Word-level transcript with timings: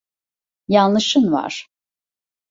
Yanlışın 0.67 1.31
var. 1.31 1.67